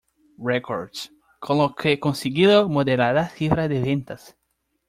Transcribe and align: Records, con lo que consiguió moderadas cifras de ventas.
Records, 0.43 1.11
con 1.39 1.59
lo 1.59 1.75
que 1.75 1.99
consiguió 1.99 2.67
moderadas 2.67 3.33
cifras 3.33 3.69
de 3.69 3.81
ventas. 3.81 4.35